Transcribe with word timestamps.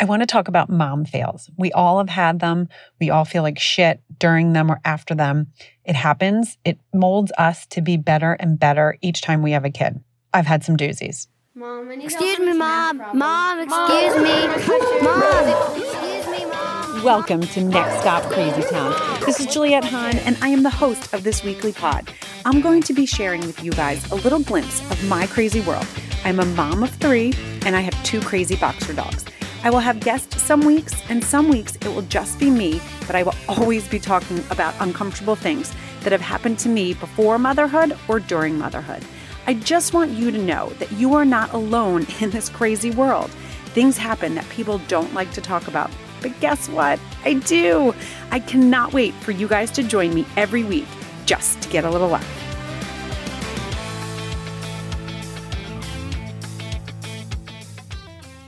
I 0.00 0.04
want 0.04 0.22
to 0.22 0.26
talk 0.26 0.46
about 0.46 0.70
mom 0.70 1.04
fails. 1.04 1.50
We 1.56 1.72
all 1.72 1.98
have 1.98 2.08
had 2.08 2.38
them. 2.38 2.68
We 3.00 3.10
all 3.10 3.24
feel 3.24 3.42
like 3.42 3.58
shit 3.58 4.00
during 4.20 4.52
them 4.52 4.70
or 4.70 4.80
after 4.84 5.12
them. 5.12 5.48
It 5.84 5.96
happens. 5.96 6.56
It 6.64 6.78
molds 6.94 7.32
us 7.36 7.66
to 7.68 7.80
be 7.80 7.96
better 7.96 8.34
and 8.34 8.60
better 8.60 8.96
each 9.02 9.22
time 9.22 9.42
we 9.42 9.50
have 9.52 9.64
a 9.64 9.70
kid. 9.70 9.98
I've 10.32 10.46
had 10.46 10.62
some 10.62 10.76
doozies. 10.76 11.26
Mom, 11.56 11.90
excuse 11.90 12.38
me, 12.38 12.52
mom. 12.52 13.02
Mom, 13.12 13.58
excuse 13.58 14.14
me. 14.22 14.46
Mom, 15.02 15.76
excuse 15.76 16.26
me, 16.28 16.44
mom. 16.46 17.02
Welcome 17.02 17.40
to 17.40 17.64
Next 17.64 18.00
Stop 18.00 18.22
Crazy 18.30 18.62
Town. 18.70 18.94
This 19.26 19.40
is 19.40 19.46
Juliet 19.46 19.82
Hahn, 19.82 20.16
and 20.18 20.38
I 20.40 20.48
am 20.50 20.62
the 20.62 20.70
host 20.70 21.12
of 21.12 21.24
this 21.24 21.42
weekly 21.42 21.72
pod. 21.72 22.08
I'm 22.44 22.60
going 22.60 22.82
to 22.82 22.92
be 22.92 23.04
sharing 23.04 23.40
with 23.40 23.64
you 23.64 23.72
guys 23.72 24.08
a 24.12 24.14
little 24.14 24.38
glimpse 24.38 24.80
of 24.92 25.08
my 25.08 25.26
crazy 25.26 25.60
world. 25.62 25.86
I'm 26.24 26.38
a 26.38 26.46
mom 26.46 26.84
of 26.84 26.90
three, 26.90 27.34
and 27.66 27.74
I 27.74 27.80
have 27.80 28.00
two 28.04 28.20
crazy 28.20 28.54
boxer 28.54 28.92
dogs. 28.92 29.24
I 29.64 29.70
will 29.70 29.80
have 29.80 29.98
guests 29.98 30.40
some 30.40 30.60
weeks, 30.60 30.94
and 31.08 31.22
some 31.22 31.48
weeks 31.48 31.76
it 31.76 31.88
will 31.88 32.02
just 32.02 32.38
be 32.38 32.48
me, 32.48 32.80
but 33.06 33.16
I 33.16 33.24
will 33.24 33.34
always 33.48 33.88
be 33.88 33.98
talking 33.98 34.38
about 34.50 34.74
uncomfortable 34.78 35.34
things 35.34 35.72
that 36.02 36.12
have 36.12 36.20
happened 36.20 36.60
to 36.60 36.68
me 36.68 36.94
before 36.94 37.38
motherhood 37.38 37.96
or 38.06 38.20
during 38.20 38.56
motherhood. 38.56 39.04
I 39.48 39.54
just 39.54 39.92
want 39.92 40.12
you 40.12 40.30
to 40.30 40.38
know 40.38 40.68
that 40.78 40.92
you 40.92 41.14
are 41.14 41.24
not 41.24 41.52
alone 41.52 42.06
in 42.20 42.30
this 42.30 42.48
crazy 42.48 42.90
world. 42.92 43.30
Things 43.74 43.96
happen 43.96 44.34
that 44.36 44.48
people 44.48 44.78
don't 44.86 45.12
like 45.12 45.32
to 45.32 45.40
talk 45.40 45.66
about. 45.66 45.90
But 46.20 46.38
guess 46.40 46.68
what? 46.68 47.00
I 47.24 47.34
do. 47.34 47.94
I 48.30 48.40
cannot 48.40 48.92
wait 48.92 49.14
for 49.14 49.32
you 49.32 49.48
guys 49.48 49.70
to 49.72 49.82
join 49.82 50.14
me 50.14 50.26
every 50.36 50.64
week 50.64 50.86
just 51.26 51.60
to 51.62 51.68
get 51.68 51.84
a 51.84 51.90
little 51.90 52.08
laugh. 52.08 52.47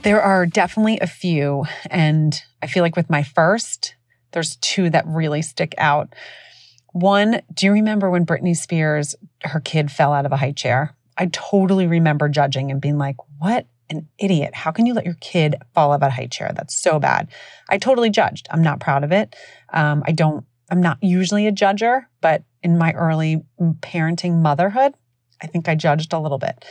There 0.03 0.21
are 0.21 0.47
definitely 0.47 0.99
a 0.99 1.07
few. 1.07 1.65
And 1.89 2.41
I 2.61 2.67
feel 2.67 2.81
like 2.81 2.95
with 2.95 3.09
my 3.09 3.21
first, 3.21 3.95
there's 4.31 4.55
two 4.57 4.89
that 4.89 5.05
really 5.05 5.41
stick 5.41 5.75
out. 5.77 6.13
One, 6.93 7.41
do 7.53 7.67
you 7.67 7.71
remember 7.71 8.09
when 8.09 8.25
Britney 8.25 8.55
Spears, 8.55 9.15
her 9.43 9.59
kid 9.59 9.91
fell 9.91 10.11
out 10.11 10.25
of 10.25 10.31
a 10.31 10.37
high 10.37 10.53
chair? 10.53 10.95
I 11.17 11.27
totally 11.27 11.85
remember 11.85 12.29
judging 12.29 12.71
and 12.71 12.81
being 12.81 12.97
like, 12.97 13.17
what 13.37 13.67
an 13.89 14.07
idiot. 14.17 14.55
How 14.55 14.71
can 14.71 14.85
you 14.85 14.93
let 14.93 15.05
your 15.05 15.17
kid 15.21 15.55
fall 15.73 15.91
out 15.91 16.01
of 16.01 16.03
a 16.03 16.09
high 16.09 16.27
chair? 16.27 16.51
That's 16.55 16.75
so 16.75 16.99
bad. 16.99 17.29
I 17.69 17.77
totally 17.77 18.09
judged. 18.09 18.47
I'm 18.49 18.63
not 18.63 18.79
proud 18.79 19.03
of 19.03 19.11
it. 19.11 19.35
Um, 19.71 20.03
I 20.07 20.13
don't, 20.13 20.45
I'm 20.69 20.81
not 20.81 20.97
usually 21.01 21.45
a 21.47 21.51
judger, 21.51 22.05
but 22.21 22.43
in 22.63 22.77
my 22.77 22.93
early 22.93 23.43
parenting 23.81 24.41
motherhood, 24.41 24.93
I 25.41 25.47
think 25.47 25.69
I 25.69 25.75
judged 25.75 26.13
a 26.13 26.19
little 26.19 26.37
bit. 26.37 26.65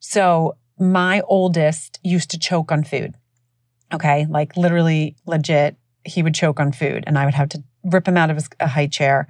So 0.00 0.56
my 0.80 1.20
oldest 1.22 1.98
used 2.02 2.30
to 2.30 2.38
choke 2.38 2.72
on 2.72 2.84
food. 2.84 3.14
Okay. 3.92 4.26
Like 4.28 4.56
literally 4.56 5.16
legit, 5.26 5.76
he 6.04 6.22
would 6.22 6.34
choke 6.34 6.60
on 6.60 6.72
food 6.72 7.04
and 7.06 7.18
I 7.18 7.24
would 7.24 7.34
have 7.34 7.48
to 7.50 7.62
rip 7.84 8.06
him 8.06 8.16
out 8.16 8.30
of 8.30 8.36
his, 8.36 8.48
a 8.60 8.68
high 8.68 8.86
chair 8.86 9.28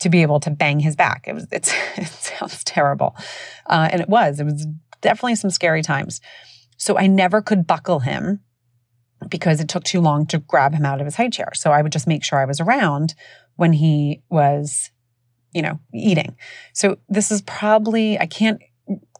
to 0.00 0.08
be 0.08 0.22
able 0.22 0.40
to 0.40 0.50
bang 0.50 0.80
his 0.80 0.96
back. 0.96 1.24
It 1.26 1.34
was, 1.34 1.46
it's, 1.52 1.72
it 1.96 2.08
sounds 2.08 2.64
terrible. 2.64 3.16
Uh, 3.66 3.88
and 3.90 4.00
it 4.00 4.08
was, 4.08 4.40
it 4.40 4.44
was 4.44 4.66
definitely 5.00 5.36
some 5.36 5.50
scary 5.50 5.82
times. 5.82 6.20
So 6.76 6.98
I 6.98 7.06
never 7.06 7.42
could 7.42 7.66
buckle 7.66 8.00
him 8.00 8.40
because 9.28 9.60
it 9.60 9.68
took 9.68 9.84
too 9.84 10.00
long 10.00 10.26
to 10.26 10.38
grab 10.38 10.74
him 10.74 10.84
out 10.84 11.00
of 11.00 11.06
his 11.06 11.16
high 11.16 11.28
chair. 11.28 11.50
So 11.54 11.70
I 11.70 11.82
would 11.82 11.92
just 11.92 12.06
make 12.06 12.24
sure 12.24 12.38
I 12.38 12.44
was 12.44 12.60
around 12.60 13.14
when 13.56 13.72
he 13.72 14.22
was, 14.28 14.90
you 15.52 15.62
know, 15.62 15.78
eating. 15.94 16.36
So 16.72 16.96
this 17.08 17.30
is 17.30 17.42
probably, 17.42 18.18
I 18.18 18.26
can't 18.26 18.60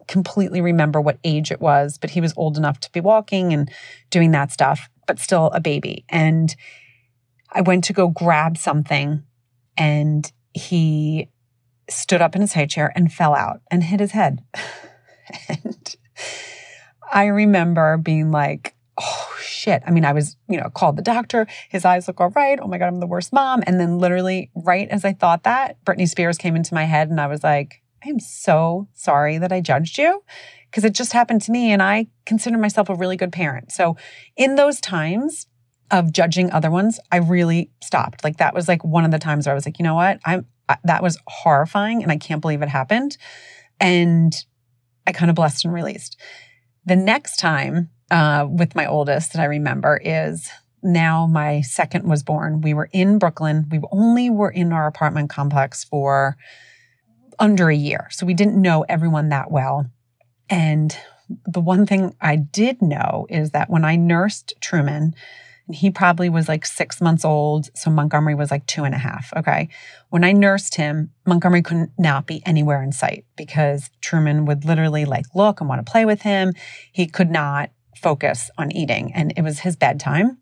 completely 0.07 0.61
remember 0.61 0.99
what 1.01 1.19
age 1.23 1.51
it 1.51 1.61
was, 1.61 1.97
but 1.97 2.11
he 2.11 2.21
was 2.21 2.33
old 2.37 2.57
enough 2.57 2.79
to 2.81 2.91
be 2.91 2.99
walking 2.99 3.53
and 3.53 3.69
doing 4.09 4.31
that 4.31 4.51
stuff, 4.51 4.89
but 5.07 5.19
still 5.19 5.47
a 5.53 5.59
baby. 5.59 6.05
And 6.09 6.55
I 7.51 7.61
went 7.61 7.83
to 7.85 7.93
go 7.93 8.07
grab 8.07 8.57
something 8.57 9.23
and 9.77 10.31
he 10.53 11.29
stood 11.89 12.21
up 12.21 12.35
in 12.35 12.41
his 12.41 12.53
high 12.53 12.65
chair 12.65 12.91
and 12.95 13.11
fell 13.11 13.35
out 13.35 13.61
and 13.69 13.83
hit 13.83 13.99
his 13.99 14.11
head. 14.11 14.43
and 15.49 15.95
I 17.11 17.25
remember 17.25 17.97
being 17.97 18.31
like, 18.31 18.75
oh 18.99 19.35
shit. 19.39 19.83
I 19.85 19.91
mean, 19.91 20.05
I 20.05 20.13
was, 20.13 20.35
you 20.47 20.57
know, 20.57 20.69
called 20.69 20.97
the 20.97 21.01
doctor. 21.01 21.47
His 21.69 21.85
eyes 21.85 22.07
look 22.07 22.19
all 22.19 22.29
right. 22.29 22.59
Oh 22.61 22.67
my 22.67 22.77
God, 22.77 22.87
I'm 22.87 22.99
the 22.99 23.07
worst 23.07 23.33
mom. 23.33 23.63
And 23.65 23.79
then 23.79 23.99
literally 23.99 24.51
right 24.55 24.87
as 24.89 25.05
I 25.05 25.13
thought 25.13 25.43
that, 25.43 25.83
Britney 25.85 26.07
Spears 26.07 26.37
came 26.37 26.55
into 26.55 26.73
my 26.73 26.85
head 26.85 27.09
and 27.09 27.19
I 27.19 27.27
was 27.27 27.43
like, 27.43 27.82
I 28.05 28.09
am 28.09 28.19
so 28.19 28.87
sorry 28.93 29.37
that 29.37 29.51
I 29.51 29.61
judged 29.61 29.97
you 29.97 30.23
because 30.69 30.83
it 30.83 30.93
just 30.93 31.13
happened 31.13 31.41
to 31.43 31.51
me 31.51 31.71
and 31.71 31.81
I 31.81 32.07
consider 32.25 32.57
myself 32.57 32.89
a 32.89 32.95
really 32.95 33.15
good 33.15 33.31
parent. 33.31 33.71
So 33.71 33.95
in 34.35 34.55
those 34.55 34.81
times 34.81 35.47
of 35.91 36.11
judging 36.11 36.51
other 36.51 36.71
ones, 36.71 36.99
I 37.11 37.17
really 37.17 37.69
stopped. 37.81 38.23
Like 38.23 38.37
that 38.37 38.53
was 38.53 38.67
like 38.67 38.83
one 38.83 39.05
of 39.05 39.11
the 39.11 39.19
times 39.19 39.45
where 39.45 39.53
I 39.53 39.55
was 39.55 39.65
like, 39.65 39.79
you 39.79 39.83
know 39.83 39.95
what? 39.95 40.19
I'm 40.25 40.45
that 40.85 41.03
was 41.03 41.19
horrifying 41.27 42.01
and 42.01 42.11
I 42.11 42.17
can't 42.17 42.41
believe 42.41 42.61
it 42.61 42.69
happened. 42.69 43.17
And 43.79 44.33
I 45.05 45.11
kind 45.11 45.29
of 45.29 45.35
blessed 45.35 45.65
and 45.65 45.73
released. 45.73 46.17
The 46.85 46.95
next 46.95 47.37
time 47.37 47.89
uh, 48.09 48.47
with 48.49 48.73
my 48.73 48.85
oldest 48.85 49.33
that 49.33 49.41
I 49.41 49.45
remember 49.45 49.99
is 50.03 50.49
now 50.81 51.27
my 51.27 51.61
second 51.61 52.09
was 52.09 52.23
born. 52.23 52.61
We 52.61 52.73
were 52.73 52.89
in 52.91 53.19
Brooklyn. 53.19 53.67
We 53.69 53.81
only 53.91 54.29
were 54.29 54.49
in 54.49 54.73
our 54.73 54.87
apartment 54.87 55.29
complex 55.29 55.83
for 55.83 56.37
under 57.39 57.69
a 57.69 57.75
year. 57.75 58.07
So 58.11 58.25
we 58.25 58.33
didn't 58.33 58.61
know 58.61 58.85
everyone 58.87 59.29
that 59.29 59.51
well. 59.51 59.89
And 60.49 60.95
the 61.45 61.61
one 61.61 61.85
thing 61.85 62.15
I 62.21 62.35
did 62.35 62.81
know 62.81 63.25
is 63.29 63.51
that 63.51 63.69
when 63.69 63.85
I 63.85 63.95
nursed 63.95 64.53
Truman, 64.61 65.15
he 65.71 65.89
probably 65.89 66.29
was 66.29 66.49
like 66.49 66.65
six 66.65 66.99
months 66.99 67.23
old. 67.23 67.69
So 67.75 67.89
Montgomery 67.89 68.35
was 68.35 68.51
like 68.51 68.65
two 68.65 68.83
and 68.83 68.93
a 68.93 68.97
half. 68.97 69.31
Okay. 69.35 69.69
When 70.09 70.23
I 70.23 70.33
nursed 70.33 70.75
him, 70.75 71.11
Montgomery 71.25 71.61
couldn't 71.61 71.91
not 71.97 72.27
be 72.27 72.43
anywhere 72.45 72.83
in 72.83 72.91
sight 72.91 73.25
because 73.37 73.89
Truman 74.01 74.45
would 74.45 74.65
literally 74.65 75.05
like 75.05 75.25
look 75.33 75.61
and 75.61 75.69
want 75.69 75.85
to 75.85 75.89
play 75.89 76.05
with 76.05 76.21
him. 76.21 76.53
He 76.91 77.07
could 77.07 77.31
not 77.31 77.71
focus 77.97 78.49
on 78.57 78.71
eating 78.71 79.13
and 79.13 79.33
it 79.37 79.41
was 79.41 79.59
his 79.59 79.77
bedtime. 79.77 80.37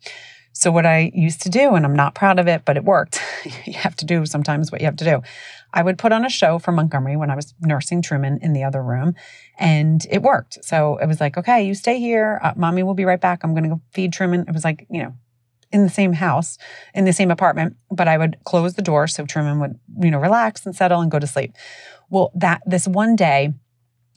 So 0.54 0.72
what 0.72 0.86
I 0.86 1.12
used 1.14 1.42
to 1.44 1.50
do, 1.50 1.76
and 1.76 1.86
I'm 1.86 1.96
not 1.96 2.14
proud 2.14 2.38
of 2.38 2.48
it, 2.48 2.64
but 2.66 2.78
it 2.78 2.84
worked. 2.84 3.22
you 3.66 3.74
have 3.74 3.96
to 3.98 4.06
do 4.06 4.26
sometimes 4.26 4.72
what 4.72 4.82
you 4.82 4.86
have 4.86 4.98
to 4.98 5.06
do. 5.06 5.22
I 5.74 5.84
would 5.84 5.98
put 5.98 6.12
on 6.12 6.26
a 6.26 6.30
show 6.30 6.60
for 6.60 6.72
Montgomery 6.72 7.16
when 7.16 7.32
I 7.32 7.36
was 7.36 7.54
nursing 7.62 8.02
Truman 8.02 8.40
in 8.42 8.54
the 8.54 8.64
other 8.64 8.84
room, 8.84 9.16
and 9.58 10.06
it 10.10 10.22
worked. 10.22 10.64
So 10.64 10.98
it 10.98 11.08
was 11.08 11.22
like, 11.22 11.38
okay, 11.38 11.66
you 11.66 11.74
stay 11.74 12.00
here. 12.00 12.40
Uh, 12.44 12.54
mommy 12.58 12.84
will 12.84 12.94
be 12.94 13.06
right 13.06 13.22
back. 13.22 13.44
I'm 13.44 13.54
going 13.54 13.64
to 13.64 13.70
go 13.70 13.82
feed 13.94 14.12
Truman. 14.12 14.46
It 14.48 14.54
was 14.54 14.66
like, 14.66 14.86
you 14.90 15.02
know, 15.02 15.14
in 15.72 15.84
the 15.84 15.90
same 15.90 16.14
house, 16.14 16.58
in 16.94 17.06
the 17.06 17.14
same 17.14 17.32
apartment, 17.32 17.78
but 17.90 18.08
I 18.08 18.18
would 18.18 18.38
close 18.44 18.74
the 18.74 18.82
door 18.82 19.08
so 19.08 19.26
Truman 19.26 19.60
would, 19.62 19.80
you 20.00 20.12
know, 20.12 20.20
relax 20.20 20.66
and 20.66 20.76
settle 20.76 21.00
and 21.00 21.10
go 21.10 21.20
to 21.20 21.28
sleep. 21.28 21.54
Well, 22.10 22.32
that 22.36 22.62
this 22.66 22.88
one 22.88 23.16
day 23.16 23.54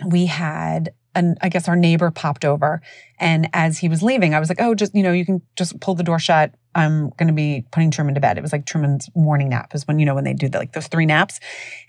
we 0.05 0.27
had 0.27 0.93
and 1.15 1.39
I 1.41 1.49
guess 1.49 1.69
our 1.69 1.77
neighbor 1.77 2.11
popped 2.11 2.45
over. 2.45 2.81
And 3.19 3.49
as 3.53 3.79
he 3.79 3.89
was 3.89 4.03
leaving, 4.03 4.35
I 4.35 4.41
was 4.41 4.49
like, 4.49 4.61
oh, 4.61 4.75
just, 4.75 4.95
you 4.95 5.03
know, 5.03 5.13
you 5.13 5.25
can 5.25 5.43
just 5.57 5.79
pull 5.81 5.95
the 5.95 6.03
door 6.03 6.19
shut. 6.19 6.55
I'm 6.75 7.11
going 7.11 7.29
to 7.29 7.33
be 7.35 7.65
putting 7.71 7.91
Truman 7.91 8.15
to 8.15 8.21
bed. 8.21 8.37
It 8.37 8.43
was 8.43 8.53
like 8.53 8.67
Truman's 8.67 9.09
morning 9.15 9.49
nap 9.49 9.75
is 9.75 9.87
when, 9.87 9.99
you 9.99 10.07
know, 10.07 10.15
when 10.15 10.25
they 10.25 10.35
do 10.35 10.49
the, 10.49 10.59
like 10.59 10.73
those 10.73 10.89
three 10.89 11.07
naps. 11.07 11.41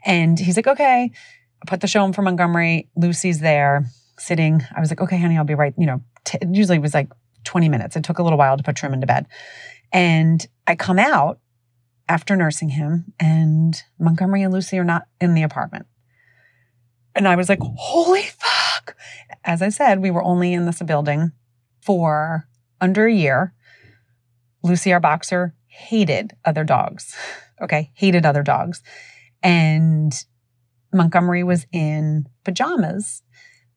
And 0.06 0.40
he's 0.40 0.56
like, 0.56 0.68
okay, 0.68 1.12
I 1.62 1.66
put 1.66 1.82
the 1.82 1.88
show 1.88 2.04
on 2.04 2.14
for 2.14 2.22
Montgomery. 2.22 2.90
Lucy's 2.96 3.40
there 3.40 3.86
sitting. 4.18 4.62
I 4.76 4.80
was 4.80 4.90
like, 4.90 5.02
okay, 5.02 5.18
honey, 5.18 5.38
I'll 5.38 5.44
be 5.44 5.56
right. 5.56 5.74
You 5.78 5.88
know, 5.88 6.02
t- 6.24 6.38
usually 6.52 6.78
it 6.78 6.82
was 6.82 6.94
like 6.94 7.10
20 7.46 7.70
minutes. 7.70 7.96
It 7.96 8.04
took 8.04 8.20
a 8.20 8.24
little 8.24 8.38
while 8.38 8.58
to 8.58 8.64
put 8.64 8.76
Truman 8.76 9.02
to 9.02 9.08
bed. 9.08 9.26
And 9.92 10.46
I 10.68 10.76
come 10.76 11.00
out 11.00 11.40
after 12.08 12.36
nursing 12.36 12.70
him 12.70 13.14
and 13.20 13.82
Montgomery 14.00 14.44
and 14.44 14.54
Lucy 14.54 14.78
are 14.78 14.84
not 14.84 15.08
in 15.20 15.34
the 15.34 15.44
apartment. 15.44 15.88
And 17.16 17.28
I 17.28 17.36
was 17.36 17.48
like, 17.50 17.60
holy 17.62 18.24
fuck. 18.24 18.96
As 19.44 19.62
I 19.62 19.70
said, 19.70 20.02
we 20.02 20.12
were 20.12 20.24
only 20.24 20.54
in 20.54 20.66
this 20.66 20.82
building 20.82 21.32
for 21.82 22.48
under 22.82 23.06
a 23.06 23.14
year. 23.14 23.54
Lucy, 24.64 24.92
our 24.92 25.00
boxer, 25.00 25.56
hated 25.68 26.36
other 26.46 26.64
dogs. 26.64 27.16
Okay, 27.62 27.90
hated 27.94 28.26
other 28.26 28.44
dogs. 28.44 28.84
And 29.42 30.14
Montgomery 30.92 31.42
was 31.42 31.66
in 31.72 32.28
pajamas 32.44 33.24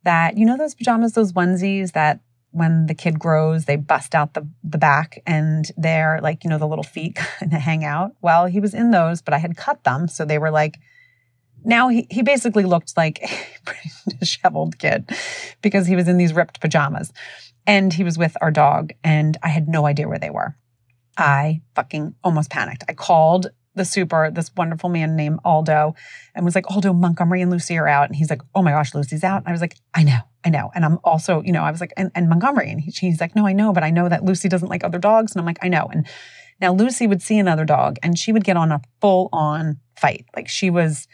that, 0.03 0.37
you 0.37 0.45
know, 0.45 0.57
those 0.57 0.75
pajamas, 0.75 1.13
those 1.13 1.33
onesies 1.33 1.93
that 1.93 2.19
when 2.51 2.87
the 2.87 2.95
kid 2.95 3.21
grows, 3.21 3.67
they 3.67 3.77
bust 3.77 4.17
out 4.17 4.35
the, 4.35 4.49
the 4.65 4.79
back 4.79 5.23
and 5.29 5.71
they're 5.77 6.19
like, 6.23 6.43
you 6.43 6.51
know, 6.51 6.59
the 6.59 6.67
little 6.67 6.83
feet 6.83 7.15
kind 7.39 7.53
of 7.53 7.61
hang 7.61 7.85
out. 7.85 8.17
Well, 8.21 8.47
he 8.47 8.59
was 8.59 8.75
in 8.75 8.91
those, 8.91 9.23
but 9.23 9.33
I 9.33 9.39
had 9.39 9.57
cut 9.57 9.85
them. 9.85 10.09
So 10.09 10.25
they 10.25 10.39
were 10.39 10.51
like 10.51 10.79
now 11.65 11.89
he, 11.89 12.07
he 12.11 12.23
basically 12.23 12.65
looked 12.65 12.97
like 12.97 13.21
a 13.23 13.29
pretty 13.65 13.91
disheveled 14.19 14.79
kid 14.79 15.11
because 15.63 15.87
he 15.87 15.97
was 15.97 16.09
in 16.09 16.17
these 16.17 16.33
ripped 16.33 16.61
pajamas. 16.61 17.13
And 17.67 17.93
he 17.93 18.03
was 18.03 18.17
with 18.17 18.35
our 18.41 18.51
dog, 18.51 18.93
and 19.05 19.37
I 19.43 19.49
had 19.49 19.69
no 19.69 19.85
idea 19.85 20.09
where 20.09 20.19
they 20.19 20.31
were. 20.31 20.57
I 21.19 21.61
fucking 21.75 22.15
almost 22.25 22.49
panicked. 22.49 22.85
I 22.89 22.95
called 22.95 23.49
the 23.75 23.85
super, 23.85 24.31
this 24.31 24.51
wonderful 24.57 24.89
man 24.89 25.17
named 25.17 25.41
Aldo, 25.45 25.95
and 26.35 26.45
was 26.47 26.55
like, 26.55 26.71
Aldo, 26.71 26.95
Montgomery 26.95 27.43
and 27.43 27.51
Lucy 27.51 27.77
are 27.77 27.87
out. 27.87 28.09
And 28.09 28.17
he's 28.17 28.31
like, 28.31 28.41
oh 28.55 28.63
my 28.63 28.71
gosh, 28.71 28.95
Lucy's 28.95 29.23
out. 29.23 29.39
And 29.39 29.49
I 29.49 29.53
was 29.53 29.61
like, 29.61 29.77
I 29.95 30.03
know, 30.03 30.21
I 30.45 30.49
know. 30.49 30.71
And 30.75 30.85
I'm 30.85 30.99
also, 31.05 31.43
you 31.43 31.53
know, 31.53 31.63
I 31.63 31.71
was 31.71 31.81
like, 31.81 31.93
and, 31.97 32.11
and 32.15 32.29
Montgomery. 32.29 32.71
And 32.71 32.81
he, 32.81 32.91
he's 32.91 33.21
like, 33.21 33.37
no, 33.37 33.47
I 33.47 33.53
know, 33.53 33.73
but 33.73 33.83
I 33.83 33.91
know 33.91 34.09
that 34.09 34.25
Lucy 34.25 34.49
doesn't 34.49 34.69
like 34.69 34.85
other 34.85 34.99
dogs. 34.99 35.33
And 35.33 35.41
I'm 35.41 35.47
like, 35.47 35.59
I 35.63 35.69
know. 35.69 35.89
And 35.93 36.07
now 36.61 36.73
Lucy 36.73 37.07
would 37.07 37.23
see 37.23 37.39
another 37.39 37.65
dog 37.65 37.99
and 38.03 38.19
she 38.19 38.33
would 38.33 38.45
get 38.45 38.57
on 38.57 38.73
a 38.73 38.81
full 39.01 39.29
on 39.33 39.79
fight. 39.97 40.27
Like 40.35 40.49
she 40.49 40.71
was, 40.71 41.07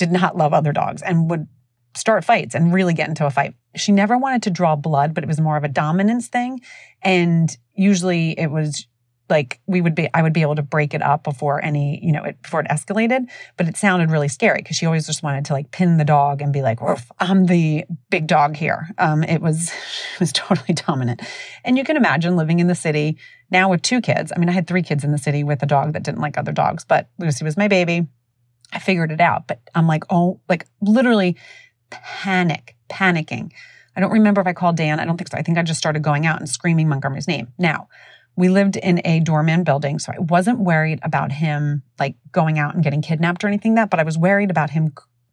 did 0.00 0.10
not 0.10 0.34
love 0.34 0.54
other 0.54 0.72
dogs 0.72 1.02
and 1.02 1.28
would 1.28 1.46
start 1.94 2.24
fights 2.24 2.54
and 2.54 2.72
really 2.72 2.94
get 2.94 3.08
into 3.08 3.26
a 3.26 3.30
fight. 3.30 3.54
She 3.76 3.92
never 3.92 4.16
wanted 4.16 4.42
to 4.44 4.50
draw 4.50 4.74
blood, 4.74 5.12
but 5.12 5.22
it 5.22 5.26
was 5.26 5.40
more 5.40 5.58
of 5.58 5.64
a 5.64 5.68
dominance 5.68 6.28
thing. 6.28 6.62
And 7.02 7.54
usually 7.74 8.30
it 8.38 8.50
was 8.50 8.86
like 9.28 9.60
we 9.66 9.82
would 9.82 9.94
be 9.94 10.08
I 10.14 10.22
would 10.22 10.32
be 10.32 10.40
able 10.40 10.56
to 10.56 10.62
break 10.62 10.94
it 10.94 11.02
up 11.02 11.22
before 11.22 11.62
any, 11.62 12.00
you 12.02 12.12
know, 12.12 12.24
it, 12.24 12.40
before 12.42 12.60
it 12.60 12.68
escalated, 12.68 13.26
but 13.58 13.68
it 13.68 13.76
sounded 13.76 14.10
really 14.10 14.26
scary 14.26 14.60
because 14.62 14.76
she 14.76 14.86
always 14.86 15.06
just 15.06 15.22
wanted 15.22 15.44
to 15.44 15.52
like 15.52 15.70
pin 15.70 15.98
the 15.98 16.04
dog 16.04 16.40
and 16.40 16.50
be 16.50 16.62
like, 16.62 16.80
I'm 17.18 17.44
the 17.44 17.84
big 18.08 18.26
dog 18.26 18.56
here. 18.56 18.88
Um, 18.96 19.22
it 19.22 19.42
was 19.42 19.68
it 20.14 20.20
was 20.20 20.32
totally 20.32 20.74
dominant. 20.74 21.20
And 21.62 21.76
you 21.76 21.84
can 21.84 21.98
imagine 21.98 22.36
living 22.36 22.58
in 22.58 22.68
the 22.68 22.74
city 22.74 23.18
now 23.50 23.68
with 23.68 23.82
two 23.82 24.00
kids. 24.00 24.32
I 24.34 24.38
mean, 24.38 24.48
I 24.48 24.52
had 24.52 24.66
three 24.66 24.82
kids 24.82 25.04
in 25.04 25.12
the 25.12 25.18
city 25.18 25.44
with 25.44 25.62
a 25.62 25.66
dog 25.66 25.92
that 25.92 26.02
didn't 26.02 26.22
like 26.22 26.38
other 26.38 26.52
dogs, 26.52 26.86
but 26.86 27.10
Lucy 27.18 27.44
was 27.44 27.58
my 27.58 27.68
baby. 27.68 28.08
I 28.72 28.78
figured 28.78 29.12
it 29.12 29.20
out, 29.20 29.46
but 29.46 29.60
I'm 29.74 29.86
like, 29.86 30.04
oh, 30.10 30.40
like 30.48 30.66
literally 30.80 31.36
panic, 31.90 32.76
panicking. 32.88 33.52
I 33.96 34.00
don't 34.00 34.12
remember 34.12 34.40
if 34.40 34.46
I 34.46 34.52
called 34.52 34.76
Dan. 34.76 35.00
I 35.00 35.04
don't 35.04 35.16
think 35.16 35.30
so. 35.30 35.38
I 35.38 35.42
think 35.42 35.58
I 35.58 35.62
just 35.62 35.78
started 35.78 36.02
going 36.02 36.26
out 36.26 36.38
and 36.38 36.48
screaming 36.48 36.88
Montgomery's 36.88 37.26
name. 37.26 37.48
Now, 37.58 37.88
we 38.36 38.48
lived 38.48 38.76
in 38.76 39.00
a 39.04 39.20
doorman 39.20 39.64
building, 39.64 39.98
so 39.98 40.12
I 40.12 40.20
wasn't 40.20 40.60
worried 40.60 41.00
about 41.02 41.32
him 41.32 41.82
like 41.98 42.14
going 42.32 42.58
out 42.58 42.74
and 42.74 42.84
getting 42.84 43.02
kidnapped 43.02 43.42
or 43.42 43.48
anything 43.48 43.74
like 43.74 43.82
that, 43.82 43.90
but 43.90 44.00
I 44.00 44.04
was 44.04 44.16
worried 44.16 44.50
about 44.50 44.70
him 44.70 44.92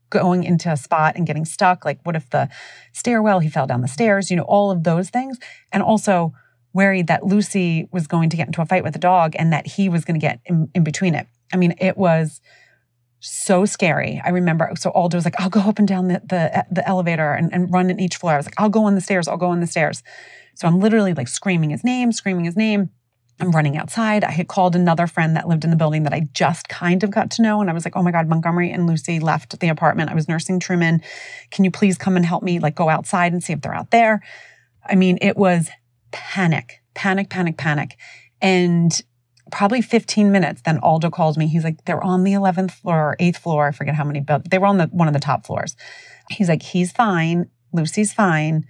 going 0.10 0.44
into 0.44 0.72
a 0.72 0.78
spot 0.78 1.16
and 1.16 1.28
getting 1.28 1.46
stuck. 1.46 1.86
Like, 1.86 2.00
what 2.04 2.16
if 2.16 2.30
the 2.30 2.50
stairwell, 2.94 3.40
he 3.40 3.50
fell 3.50 3.68
down 3.68 3.82
the 3.82 3.88
stairs, 3.88 4.32
you 4.32 4.38
know, 4.38 4.44
all 4.44 4.72
of 4.72 4.84
those 4.84 5.10
things. 5.10 5.38
And 5.72 5.84
also 5.84 6.34
worried 6.74 7.08
that 7.08 7.26
Lucy 7.26 7.88
was 7.92 8.08
going 8.08 8.30
to 8.30 8.38
get 8.38 8.48
into 8.48 8.62
a 8.62 8.66
fight 8.66 8.84
with 8.84 8.94
the 8.94 9.00
dog 9.00 9.36
and 9.38 9.52
that 9.54 9.68
he 9.68 9.90
was 9.90 10.06
going 10.06 10.20
to 10.20 10.24
get 10.24 10.40
in, 10.46 10.70
in 10.74 10.84
between 10.84 11.16
it. 11.16 11.28
I 11.54 11.58
mean, 11.58 11.76
it 11.80 11.98
was 11.98 12.42
so 13.20 13.66
scary. 13.66 14.22
I 14.24 14.30
remember, 14.30 14.72
so 14.78 14.92
Aldo 14.92 15.18
was 15.18 15.26
like, 15.26 15.40
I'll 15.40 15.50
go 15.50 15.62
up 15.62 15.80
and 15.80 15.88
down 15.88 16.08
the, 16.08 16.22
the, 16.26 16.66
the 16.72 16.88
elevator 16.88 17.34
and, 17.34 17.52
and 17.54 17.72
run 17.74 17.90
in 17.90 18.00
each 18.00 18.18
floor. 18.18 18.34
I 18.34 18.38
was 18.38 18.46
like, 18.46 18.60
I'll 18.60 18.70
go 18.70 18.84
on 18.86 18.96
the 18.96 19.02
stairs. 19.02 19.28
I'll 19.28 19.38
go 19.38 19.50
on 19.50 19.60
the 19.60 19.68
stairs. 19.68 20.04
So 20.56 20.68
I'm 20.68 20.80
literally 20.80 21.14
like 21.14 21.28
screaming 21.28 21.72
his 21.72 21.84
name, 21.84 22.12
screaming 22.12 22.46
his 22.46 22.56
name. 22.56 22.90
I'm 23.40 23.52
running 23.52 23.78
outside. 23.78 24.24
I 24.24 24.32
had 24.32 24.48
called 24.48 24.76
another 24.76 25.06
friend 25.06 25.36
that 25.36 25.48
lived 25.48 25.64
in 25.64 25.70
the 25.70 25.76
building 25.76 26.04
that 26.04 26.14
I 26.14 26.28
just 26.34 26.70
kind 26.70 27.04
of 27.04 27.12
got 27.12 27.30
to 27.32 27.44
know. 27.44 27.62
And 27.62 27.70
I 27.70 27.74
was 27.74 27.86
like, 27.86 27.96
oh 27.96 28.02
my 28.02 28.12
God, 28.12 28.28
Montgomery 28.28 28.72
and 28.72 28.88
Lucy 28.88 29.20
left 29.20 29.60
the 29.60 29.70
apartment. 29.70 30.10
I 30.10 30.16
was 30.16 30.28
nursing 30.28 30.60
Truman. 30.60 31.02
Can 31.52 31.64
you 31.64 31.70
please 31.70 31.98
come 31.98 32.16
and 32.18 32.26
help 32.26 32.42
me 32.42 32.60
like 32.60 32.74
go 32.74 32.90
outside 32.90 33.34
and 33.34 33.44
see 33.44 33.54
if 33.54 33.62
they're 33.62 33.76
out 33.76 33.92
there? 33.92 34.24
I 34.84 34.96
mean, 34.96 35.20
it 35.22 35.38
was 35.38 35.70
panic, 36.12 36.82
panic, 36.96 37.30
panic, 37.30 37.58
panic. 37.58 37.98
And 38.42 39.00
probably 39.52 39.82
15 39.82 40.32
minutes, 40.32 40.62
then 40.64 40.80
Aldo 40.80 41.10
calls 41.10 41.38
me. 41.38 41.48
He's 41.48 41.64
like, 41.64 41.84
they're 41.86 42.04
on 42.04 42.24
the 42.24 42.34
11th 42.34 42.72
floor 42.72 43.12
or 43.12 43.16
8th 43.20 43.38
floor. 43.38 43.68
I 43.68 43.72
forget 43.72 43.96
how 43.96 44.04
many, 44.04 44.20
but 44.20 44.50
they 44.50 44.58
were 44.58 44.68
on 44.68 44.78
the 44.78 44.86
one 44.88 45.08
of 45.08 45.14
the 45.14 45.20
top 45.20 45.46
floors. 45.46 45.76
He's 46.30 46.50
like, 46.50 46.62
he's 46.62 46.92
fine. 46.92 47.50
Lucy's 47.74 48.14
fine. 48.14 48.66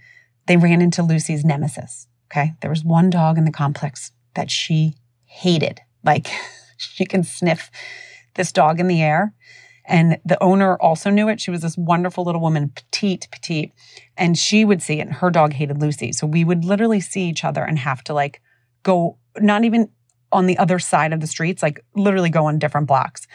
They 0.46 0.56
ran 0.56 0.80
into 0.80 1.02
Lucy's 1.02 1.44
nemesis. 1.44 2.06
Okay. 2.30 2.54
There 2.60 2.70
was 2.70 2.84
one 2.84 3.10
dog 3.10 3.38
in 3.38 3.44
the 3.44 3.52
complex 3.52 4.12
that 4.34 4.50
she 4.50 4.94
hated. 5.24 5.80
Like 6.04 6.28
she 6.76 7.04
can 7.04 7.24
sniff 7.24 7.70
this 8.34 8.52
dog 8.52 8.80
in 8.80 8.88
the 8.88 9.02
air. 9.02 9.34
And 9.84 10.18
the 10.22 10.40
owner 10.42 10.76
also 10.76 11.08
knew 11.08 11.30
it. 11.30 11.40
She 11.40 11.50
was 11.50 11.62
this 11.62 11.78
wonderful 11.78 12.22
little 12.22 12.42
woman, 12.42 12.72
petite, 12.74 13.26
petite. 13.32 13.72
And 14.18 14.36
she 14.36 14.64
would 14.64 14.82
see 14.82 14.98
it. 14.98 15.06
And 15.06 15.14
her 15.14 15.30
dog 15.30 15.54
hated 15.54 15.80
Lucy. 15.80 16.12
So 16.12 16.26
we 16.26 16.44
would 16.44 16.64
literally 16.64 17.00
see 17.00 17.22
each 17.22 17.42
other 17.42 17.64
and 17.64 17.78
have 17.78 18.04
to 18.04 18.12
like 18.12 18.42
go, 18.82 19.16
not 19.38 19.64
even 19.64 19.88
on 20.32 20.46
the 20.46 20.58
other 20.58 20.78
side 20.78 21.12
of 21.12 21.20
the 21.20 21.26
streets, 21.26 21.62
like 21.62 21.84
literally 21.94 22.30
go 22.30 22.46
on 22.46 22.58
different 22.58 22.86
blocks. 22.86 23.26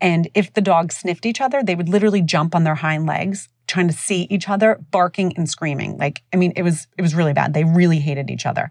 And 0.00 0.28
if 0.34 0.52
the 0.52 0.60
dogs 0.60 0.96
sniffed 0.96 1.26
each 1.26 1.40
other, 1.40 1.62
they 1.62 1.74
would 1.74 1.88
literally 1.88 2.22
jump 2.22 2.54
on 2.54 2.64
their 2.64 2.74
hind 2.74 3.06
legs, 3.06 3.48
trying 3.68 3.88
to 3.88 3.94
see 3.94 4.26
each 4.30 4.48
other, 4.48 4.80
barking 4.90 5.32
and 5.36 5.48
screaming. 5.48 5.96
Like, 5.96 6.22
I 6.32 6.36
mean, 6.36 6.52
it 6.56 6.62
was, 6.62 6.88
it 6.98 7.02
was 7.02 7.14
really 7.14 7.32
bad. 7.32 7.54
They 7.54 7.64
really 7.64 8.00
hated 8.00 8.30
each 8.30 8.44
other. 8.44 8.70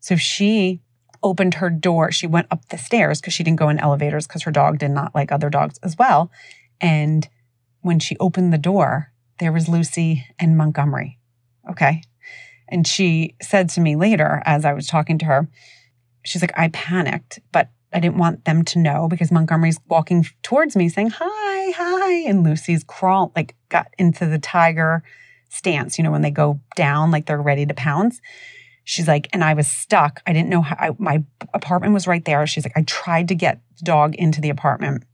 So 0.00 0.16
she 0.16 0.80
opened 1.22 1.54
her 1.54 1.70
door. 1.70 2.12
She 2.12 2.26
went 2.26 2.48
up 2.50 2.68
the 2.68 2.78
stairs 2.78 3.20
because 3.20 3.34
she 3.34 3.42
didn't 3.42 3.58
go 3.58 3.68
in 3.68 3.78
elevators 3.78 4.26
because 4.26 4.42
her 4.42 4.50
dog 4.50 4.78
did 4.78 4.90
not 4.90 5.14
like 5.14 5.32
other 5.32 5.50
dogs 5.50 5.78
as 5.82 5.96
well. 5.98 6.30
And 6.80 7.28
when 7.80 7.98
she 7.98 8.16
opened 8.18 8.52
the 8.52 8.58
door, 8.58 9.12
there 9.40 9.52
was 9.52 9.68
Lucy 9.68 10.26
and 10.38 10.56
Montgomery. 10.56 11.18
Okay. 11.70 12.02
And 12.68 12.86
she 12.86 13.34
said 13.42 13.68
to 13.70 13.80
me 13.80 13.96
later, 13.96 14.42
as 14.44 14.64
I 14.64 14.72
was 14.72 14.86
talking 14.86 15.18
to 15.18 15.26
her, 15.26 15.48
she's 16.24 16.42
like, 16.42 16.52
I 16.56 16.68
panicked, 16.68 17.40
but 17.52 17.70
I 17.92 18.00
didn't 18.00 18.16
want 18.16 18.44
them 18.44 18.64
to 18.64 18.78
know 18.80 19.06
because 19.08 19.30
Montgomery's 19.30 19.78
walking 19.88 20.26
towards 20.42 20.74
me 20.74 20.88
saying, 20.88 21.10
Hi, 21.14 21.72
hi. 21.76 22.12
And 22.28 22.42
Lucy's 22.42 22.82
crawl, 22.82 23.32
like, 23.36 23.54
got 23.68 23.86
into 23.98 24.26
the 24.26 24.38
tiger 24.38 25.04
stance, 25.54 25.96
you 25.96 26.04
know, 26.04 26.10
when 26.10 26.22
they 26.22 26.30
go 26.30 26.60
down, 26.74 27.10
like 27.10 27.26
they're 27.26 27.40
ready 27.40 27.64
to 27.64 27.74
pounce. 27.74 28.20
She's 28.82 29.08
like, 29.08 29.28
and 29.32 29.42
I 29.42 29.54
was 29.54 29.68
stuck. 29.68 30.20
I 30.26 30.32
didn't 30.32 30.50
know 30.50 30.62
how 30.62 30.76
I, 30.78 30.90
my 30.98 31.24
apartment 31.54 31.94
was 31.94 32.06
right 32.06 32.24
there. 32.24 32.46
She's 32.46 32.64
like, 32.64 32.76
I 32.76 32.82
tried 32.82 33.28
to 33.28 33.34
get 33.34 33.60
the 33.78 33.84
dog 33.84 34.14
into 34.16 34.40
the 34.40 34.50
apartment 34.50 35.04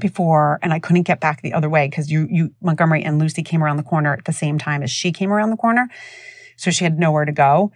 before 0.00 0.58
and 0.62 0.72
I 0.72 0.80
couldn't 0.80 1.02
get 1.02 1.20
back 1.20 1.42
the 1.42 1.52
other 1.52 1.68
way 1.68 1.86
because 1.88 2.10
you 2.10 2.26
you 2.28 2.52
Montgomery 2.60 3.04
and 3.04 3.18
Lucy 3.18 3.42
came 3.42 3.62
around 3.62 3.76
the 3.76 3.84
corner 3.84 4.12
at 4.12 4.24
the 4.24 4.32
same 4.32 4.58
time 4.58 4.82
as 4.82 4.90
she 4.90 5.12
came 5.12 5.32
around 5.32 5.50
the 5.50 5.56
corner. 5.56 5.88
So 6.56 6.70
she 6.70 6.84
had 6.84 6.98
nowhere 6.98 7.24
to 7.24 7.32
go. 7.32 7.70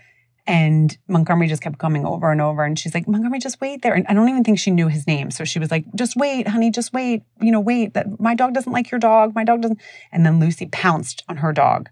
And 0.48 0.96
Montgomery 1.08 1.46
just 1.46 1.60
kept 1.60 1.78
coming 1.78 2.06
over 2.06 2.32
and 2.32 2.40
over. 2.40 2.64
And 2.64 2.78
she's 2.78 2.94
like, 2.94 3.06
Montgomery, 3.06 3.38
just 3.38 3.60
wait 3.60 3.82
there. 3.82 3.92
And 3.92 4.06
I 4.08 4.14
don't 4.14 4.30
even 4.30 4.42
think 4.42 4.58
she 4.58 4.70
knew 4.70 4.88
his 4.88 5.06
name. 5.06 5.30
So 5.30 5.44
she 5.44 5.58
was 5.58 5.70
like, 5.70 5.84
just 5.94 6.16
wait, 6.16 6.48
honey, 6.48 6.70
just 6.70 6.94
wait. 6.94 7.22
You 7.38 7.52
know, 7.52 7.60
wait. 7.60 7.92
That 7.92 8.18
my 8.18 8.34
dog 8.34 8.54
doesn't 8.54 8.72
like 8.72 8.90
your 8.90 8.98
dog. 8.98 9.34
My 9.34 9.44
dog 9.44 9.60
doesn't. 9.60 9.78
And 10.10 10.24
then 10.24 10.40
Lucy 10.40 10.64
pounced 10.64 11.22
on 11.28 11.36
her 11.36 11.52
dog. 11.52 11.90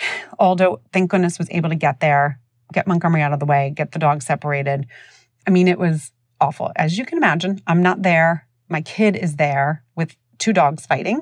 Aldo, 0.38 0.80
thank 0.94 1.10
goodness, 1.10 1.38
was 1.38 1.50
able 1.50 1.68
to 1.68 1.76
get 1.76 2.00
there, 2.00 2.40
get 2.72 2.86
Montgomery 2.86 3.20
out 3.20 3.34
of 3.34 3.38
the 3.38 3.44
way, 3.44 3.70
get 3.76 3.92
the 3.92 3.98
dog 3.98 4.22
separated. 4.22 4.86
I 5.46 5.50
mean, 5.50 5.68
it 5.68 5.78
was 5.78 6.12
awful. 6.40 6.72
As 6.74 6.96
you 6.96 7.04
can 7.04 7.18
imagine, 7.18 7.60
I'm 7.66 7.82
not 7.82 8.00
there. 8.00 8.48
My 8.70 8.80
kid 8.80 9.14
is 9.14 9.36
there 9.36 9.84
with 9.94 10.16
two 10.38 10.54
dogs 10.54 10.86
fighting. 10.86 11.20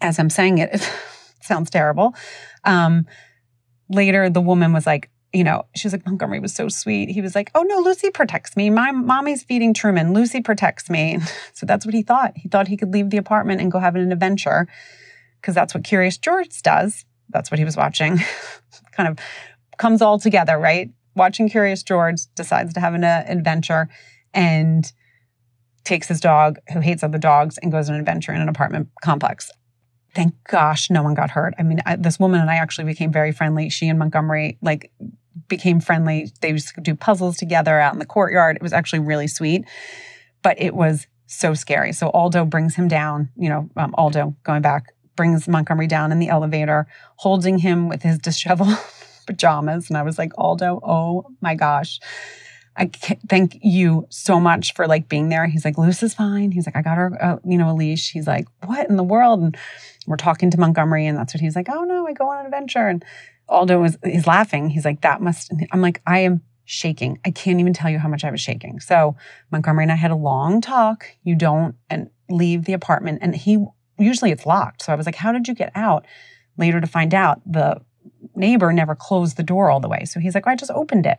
As 0.00 0.18
I'm 0.18 0.30
saying 0.30 0.58
it, 0.58 0.70
it 0.74 0.90
sounds 1.42 1.68
terrible. 1.68 2.14
Um, 2.64 3.04
later, 3.88 4.28
the 4.30 4.40
woman 4.40 4.72
was 4.72 4.86
like, 4.86 5.10
you 5.32 5.44
know, 5.44 5.64
she 5.74 5.86
was 5.86 5.92
like, 5.92 6.06
Montgomery 6.06 6.38
was 6.38 6.54
so 6.54 6.68
sweet. 6.68 7.10
He 7.10 7.20
was 7.20 7.34
like, 7.34 7.50
oh 7.54 7.62
no, 7.62 7.78
Lucy 7.80 8.10
protects 8.10 8.56
me. 8.56 8.70
My 8.70 8.92
mommy's 8.92 9.42
feeding 9.42 9.74
Truman. 9.74 10.12
Lucy 10.12 10.40
protects 10.40 10.88
me. 10.88 11.18
So 11.54 11.66
that's 11.66 11.86
what 11.86 11.94
he 11.94 12.02
thought. 12.02 12.32
He 12.36 12.48
thought 12.48 12.68
he 12.68 12.76
could 12.76 12.92
leave 12.92 13.10
the 13.10 13.16
apartment 13.16 13.60
and 13.60 13.70
go 13.70 13.78
have 13.78 13.94
an 13.94 14.10
adventure 14.10 14.66
because 15.40 15.54
that's 15.54 15.72
what 15.72 15.84
Curious 15.84 16.18
George 16.18 16.62
does 16.62 17.04
that's 17.34 17.50
what 17.50 17.58
he 17.58 17.64
was 17.64 17.76
watching. 17.76 18.20
kind 18.92 19.08
of 19.08 19.18
comes 19.76 20.00
all 20.00 20.18
together, 20.18 20.58
right? 20.58 20.90
Watching 21.16 21.48
Curious 21.48 21.82
George 21.82 22.22
decides 22.34 22.72
to 22.74 22.80
have 22.80 22.94
an 22.94 23.04
uh, 23.04 23.24
adventure 23.26 23.88
and 24.32 24.90
takes 25.84 26.08
his 26.08 26.20
dog, 26.20 26.58
who 26.72 26.80
hates 26.80 27.02
other 27.02 27.18
dogs, 27.18 27.58
and 27.58 27.70
goes 27.70 27.88
on 27.88 27.96
an 27.96 28.00
adventure 28.00 28.32
in 28.32 28.40
an 28.40 28.48
apartment 28.48 28.88
complex. 29.02 29.50
Thank 30.14 30.34
gosh, 30.44 30.90
no 30.90 31.02
one 31.02 31.14
got 31.14 31.30
hurt. 31.30 31.54
I 31.58 31.62
mean, 31.62 31.80
I, 31.84 31.96
this 31.96 32.18
woman 32.18 32.40
and 32.40 32.50
I 32.50 32.56
actually 32.56 32.84
became 32.84 33.12
very 33.12 33.32
friendly. 33.32 33.68
She 33.68 33.88
and 33.88 33.98
Montgomery 33.98 34.58
like 34.62 34.92
became 35.48 35.80
friendly. 35.80 36.30
They 36.40 36.50
used 36.50 36.74
to 36.74 36.80
do 36.80 36.94
puzzles 36.94 37.36
together 37.36 37.78
out 37.78 37.92
in 37.92 37.98
the 37.98 38.06
courtyard. 38.06 38.56
It 38.56 38.62
was 38.62 38.72
actually 38.72 39.00
really 39.00 39.26
sweet, 39.26 39.64
but 40.42 40.60
it 40.60 40.74
was 40.74 41.06
so 41.26 41.54
scary. 41.54 41.92
So 41.92 42.10
Aldo 42.10 42.44
brings 42.44 42.76
him 42.76 42.88
down. 42.88 43.30
You 43.36 43.48
know, 43.48 43.70
um, 43.76 43.94
Aldo 43.96 44.36
going 44.44 44.62
back 44.62 44.94
brings 45.16 45.48
Montgomery 45.48 45.86
down 45.86 46.12
in 46.12 46.18
the 46.18 46.28
elevator, 46.28 46.86
holding 47.16 47.58
him 47.58 47.88
with 47.88 48.02
his 48.02 48.18
disheveled 48.18 48.78
pajamas. 49.26 49.88
And 49.88 49.96
I 49.96 50.02
was 50.02 50.18
like, 50.18 50.32
Aldo, 50.38 50.80
oh 50.82 51.26
my 51.40 51.54
gosh. 51.54 52.00
I 52.76 52.90
thank 53.28 53.58
you 53.62 54.06
so 54.10 54.40
much 54.40 54.74
for 54.74 54.86
like 54.86 55.08
being 55.08 55.28
there. 55.28 55.46
He's 55.46 55.64
like, 55.64 55.78
Luce 55.78 56.02
is 56.02 56.14
fine. 56.14 56.50
He's 56.50 56.66
like, 56.66 56.76
I 56.76 56.82
got 56.82 56.96
her, 56.96 57.22
uh, 57.22 57.36
you 57.44 57.56
know, 57.56 57.70
a 57.70 57.72
leash. 57.74 58.10
He's 58.10 58.26
like, 58.26 58.46
what 58.64 58.88
in 58.88 58.96
the 58.96 59.04
world? 59.04 59.40
And 59.40 59.56
we're 60.06 60.16
talking 60.16 60.50
to 60.50 60.58
Montgomery, 60.58 61.06
and 61.06 61.16
that's 61.16 61.34
what 61.34 61.40
he's 61.40 61.56
like. 61.56 61.68
Oh 61.70 61.84
no, 61.84 62.06
I 62.06 62.12
go 62.12 62.28
on 62.28 62.40
an 62.40 62.46
adventure. 62.46 62.88
And 62.88 63.04
Aldo 63.48 63.80
was 63.80 63.98
he's 64.04 64.26
laughing. 64.26 64.70
He's 64.70 64.84
like, 64.84 65.02
that 65.02 65.22
must. 65.22 65.52
I'm 65.72 65.80
like, 65.80 66.02
I 66.06 66.20
am 66.20 66.42
shaking. 66.64 67.18
I 67.24 67.30
can't 67.30 67.60
even 67.60 67.72
tell 67.72 67.90
you 67.90 67.98
how 67.98 68.08
much 68.08 68.24
I 68.24 68.30
was 68.30 68.40
shaking. 68.40 68.80
So 68.80 69.16
Montgomery 69.50 69.84
and 69.84 69.92
I 69.92 69.96
had 69.96 70.10
a 70.10 70.16
long 70.16 70.60
talk. 70.60 71.06
You 71.22 71.36
don't 71.36 71.76
and 71.88 72.10
leave 72.28 72.64
the 72.64 72.72
apartment, 72.72 73.20
and 73.22 73.34
he 73.34 73.64
usually 73.98 74.32
it's 74.32 74.46
locked. 74.46 74.82
So 74.82 74.92
I 74.92 74.96
was 74.96 75.06
like, 75.06 75.14
how 75.14 75.32
did 75.32 75.46
you 75.46 75.54
get 75.54 75.70
out? 75.74 76.06
Later 76.56 76.80
to 76.80 76.86
find 76.86 77.14
out 77.14 77.40
the 77.46 77.80
neighbor 78.34 78.72
never 78.72 78.94
closed 78.94 79.36
the 79.36 79.42
door 79.42 79.70
all 79.70 79.80
the 79.80 79.88
way. 79.88 80.04
So 80.04 80.20
he's 80.20 80.34
like, 80.34 80.46
I 80.46 80.56
just 80.56 80.70
opened 80.70 81.06
it. 81.06 81.18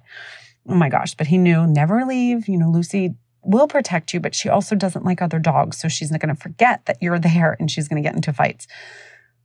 Oh 0.67 0.75
my 0.75 0.89
gosh. 0.89 1.15
But 1.15 1.27
he 1.27 1.37
knew 1.37 1.67
never 1.67 2.05
leave. 2.05 2.47
You 2.47 2.57
know, 2.57 2.69
Lucy 2.69 3.15
will 3.43 3.67
protect 3.67 4.13
you, 4.13 4.19
but 4.19 4.33
she 4.35 4.49
also 4.49 4.75
doesn't 4.75 5.05
like 5.05 5.21
other 5.21 5.39
dogs. 5.39 5.77
So 5.77 5.87
she's 5.87 6.11
not 6.11 6.19
going 6.19 6.33
to 6.33 6.41
forget 6.41 6.85
that 6.85 6.97
you're 7.01 7.19
there 7.19 7.55
and 7.59 7.69
she's 7.69 7.87
going 7.87 8.01
to 8.01 8.07
get 8.07 8.15
into 8.15 8.33
fights. 8.33 8.67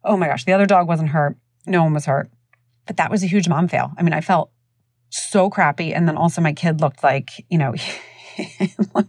Oh 0.02 0.16
my 0.16 0.26
gosh, 0.26 0.44
the 0.44 0.52
other 0.52 0.66
dog 0.66 0.88
wasn't 0.88 1.10
hurt. 1.10 1.36
No 1.66 1.82
one 1.82 1.92
was 1.94 2.06
hurt. 2.06 2.30
But 2.86 2.96
that 2.96 3.10
was 3.10 3.22
a 3.22 3.26
huge 3.26 3.48
mom 3.48 3.68
fail. 3.68 3.92
I 3.98 4.02
mean, 4.02 4.14
I 4.14 4.22
felt 4.22 4.50
so 5.10 5.50
crappy. 5.50 5.92
And 5.92 6.08
then 6.08 6.16
also 6.16 6.40
my 6.40 6.52
kid 6.52 6.80
looked 6.80 7.02
like, 7.02 7.44
you 7.50 7.58
know, 7.58 7.74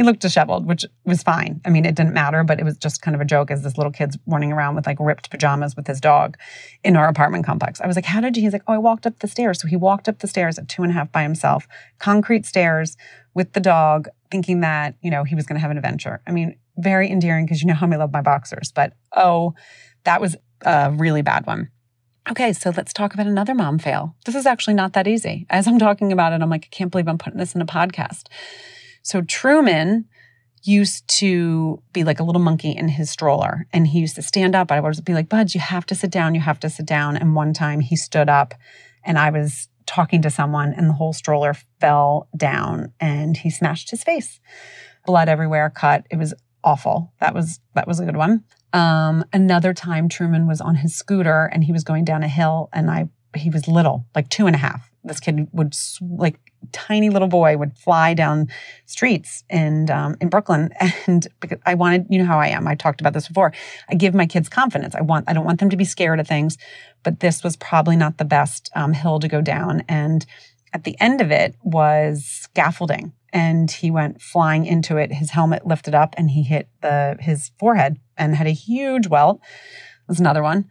he 0.00 0.04
looked 0.04 0.20
disheveled, 0.20 0.64
which 0.64 0.86
was 1.04 1.22
fine. 1.22 1.60
I 1.66 1.68
mean, 1.68 1.84
it 1.84 1.94
didn't 1.94 2.14
matter, 2.14 2.42
but 2.42 2.58
it 2.58 2.64
was 2.64 2.78
just 2.78 3.02
kind 3.02 3.14
of 3.14 3.20
a 3.20 3.24
joke 3.26 3.50
as 3.50 3.62
this 3.62 3.76
little 3.76 3.92
kid's 3.92 4.16
running 4.24 4.50
around 4.50 4.74
with 4.74 4.86
like 4.86 4.96
ripped 4.98 5.30
pajamas 5.30 5.76
with 5.76 5.86
his 5.86 6.00
dog 6.00 6.38
in 6.82 6.96
our 6.96 7.06
apartment 7.06 7.44
complex. 7.44 7.82
I 7.82 7.86
was 7.86 7.96
like, 7.96 8.06
How 8.06 8.22
did 8.22 8.34
you? 8.34 8.42
He's 8.42 8.54
like, 8.54 8.62
Oh, 8.66 8.72
I 8.72 8.78
walked 8.78 9.06
up 9.06 9.18
the 9.18 9.28
stairs. 9.28 9.60
So 9.60 9.68
he 9.68 9.76
walked 9.76 10.08
up 10.08 10.20
the 10.20 10.26
stairs 10.26 10.58
at 10.58 10.70
two 10.70 10.82
and 10.82 10.90
a 10.90 10.94
half 10.94 11.12
by 11.12 11.22
himself, 11.22 11.68
concrete 11.98 12.46
stairs 12.46 12.96
with 13.34 13.52
the 13.52 13.60
dog, 13.60 14.08
thinking 14.30 14.60
that, 14.62 14.94
you 15.02 15.10
know, 15.10 15.22
he 15.22 15.34
was 15.34 15.44
going 15.44 15.56
to 15.56 15.60
have 15.60 15.70
an 15.70 15.76
adventure. 15.76 16.22
I 16.26 16.30
mean, 16.30 16.56
very 16.78 17.10
endearing 17.10 17.44
because 17.44 17.60
you 17.60 17.68
know 17.68 17.74
how 17.74 17.86
I 17.86 17.96
love 17.96 18.10
my 18.10 18.22
boxers, 18.22 18.72
but 18.72 18.94
oh, 19.14 19.52
that 20.04 20.18
was 20.18 20.34
a 20.64 20.92
really 20.92 21.20
bad 21.20 21.46
one. 21.46 21.68
Okay, 22.30 22.54
so 22.54 22.72
let's 22.74 22.94
talk 22.94 23.12
about 23.12 23.26
another 23.26 23.54
mom 23.54 23.78
fail. 23.78 24.16
This 24.24 24.34
is 24.34 24.46
actually 24.46 24.74
not 24.74 24.94
that 24.94 25.06
easy. 25.06 25.44
As 25.50 25.68
I'm 25.68 25.78
talking 25.78 26.10
about 26.10 26.32
it, 26.32 26.40
I'm 26.40 26.48
like, 26.48 26.64
I 26.64 26.74
can't 26.74 26.90
believe 26.90 27.06
I'm 27.06 27.18
putting 27.18 27.38
this 27.38 27.54
in 27.54 27.60
a 27.60 27.66
podcast. 27.66 28.28
So 29.02 29.22
Truman 29.22 30.06
used 30.62 31.08
to 31.08 31.82
be 31.92 32.04
like 32.04 32.20
a 32.20 32.22
little 32.22 32.40
monkey 32.40 32.70
in 32.70 32.88
his 32.88 33.10
stroller 33.10 33.66
and 33.72 33.86
he 33.86 34.00
used 34.00 34.16
to 34.16 34.22
stand 34.22 34.54
up. 34.54 34.70
I 34.70 34.80
would 34.80 35.04
be 35.04 35.14
like, 35.14 35.28
Buds, 35.28 35.54
you 35.54 35.60
have 35.60 35.86
to 35.86 35.94
sit 35.94 36.10
down. 36.10 36.34
You 36.34 36.40
have 36.40 36.60
to 36.60 36.70
sit 36.70 36.86
down. 36.86 37.16
And 37.16 37.34
one 37.34 37.54
time 37.54 37.80
he 37.80 37.96
stood 37.96 38.28
up 38.28 38.54
and 39.04 39.18
I 39.18 39.30
was 39.30 39.68
talking 39.86 40.22
to 40.22 40.30
someone 40.30 40.72
and 40.74 40.88
the 40.88 40.94
whole 40.94 41.12
stroller 41.12 41.54
fell 41.80 42.28
down 42.36 42.92
and 43.00 43.36
he 43.36 43.50
smashed 43.50 43.90
his 43.90 44.04
face. 44.04 44.38
Blood 45.06 45.28
everywhere, 45.28 45.70
cut. 45.70 46.06
It 46.10 46.16
was 46.16 46.34
awful. 46.62 47.12
That 47.20 47.34
was 47.34 47.60
that 47.74 47.88
was 47.88 48.00
a 48.00 48.04
good 48.04 48.16
one. 48.16 48.44
Um, 48.72 49.24
another 49.32 49.72
time 49.74 50.08
Truman 50.08 50.46
was 50.46 50.60
on 50.60 50.76
his 50.76 50.94
scooter 50.94 51.50
and 51.52 51.64
he 51.64 51.72
was 51.72 51.84
going 51.84 52.04
down 52.04 52.22
a 52.22 52.28
hill 52.28 52.68
and 52.72 52.90
I 52.90 53.08
he 53.34 53.48
was 53.50 53.66
little, 53.66 54.06
like 54.14 54.28
two 54.28 54.46
and 54.46 54.54
a 54.54 54.58
half. 54.58 54.89
This 55.04 55.20
kid 55.20 55.48
would 55.52 55.74
like 56.00 56.38
tiny 56.72 57.08
little 57.08 57.28
boy 57.28 57.56
would 57.56 57.76
fly 57.78 58.12
down 58.14 58.48
streets 58.86 59.44
and 59.48 59.90
um, 59.90 60.16
in 60.20 60.28
Brooklyn. 60.28 60.70
And 61.06 61.26
because 61.40 61.58
I 61.64 61.74
wanted, 61.74 62.06
you 62.10 62.18
know 62.18 62.26
how 62.26 62.38
I 62.38 62.48
am. 62.48 62.68
I 62.68 62.74
talked 62.74 63.00
about 63.00 63.14
this 63.14 63.28
before. 63.28 63.52
I 63.88 63.94
give 63.94 64.14
my 64.14 64.26
kids 64.26 64.48
confidence. 64.48 64.94
I 64.94 65.00
want, 65.00 65.28
I 65.28 65.32
don't 65.32 65.46
want 65.46 65.58
them 65.60 65.70
to 65.70 65.76
be 65.76 65.84
scared 65.84 66.20
of 66.20 66.28
things. 66.28 66.58
But 67.02 67.20
this 67.20 67.42
was 67.42 67.56
probably 67.56 67.96
not 67.96 68.18
the 68.18 68.24
best 68.24 68.70
um, 68.76 68.92
hill 68.92 69.18
to 69.20 69.28
go 69.28 69.40
down. 69.40 69.82
And 69.88 70.26
at 70.72 70.84
the 70.84 70.96
end 71.00 71.20
of 71.20 71.30
it 71.30 71.54
was 71.62 72.24
scaffolding, 72.24 73.12
and 73.32 73.70
he 73.70 73.90
went 73.90 74.20
flying 74.20 74.66
into 74.66 74.96
it. 74.96 75.12
His 75.12 75.30
helmet 75.30 75.66
lifted 75.66 75.94
up, 75.94 76.14
and 76.16 76.30
he 76.30 76.42
hit 76.42 76.68
the 76.80 77.16
his 77.20 77.50
forehead 77.58 77.98
and 78.16 78.36
had 78.36 78.46
a 78.46 78.50
huge 78.50 79.08
welt. 79.08 79.40
There's 80.06 80.20
another 80.20 80.42
one 80.42 80.68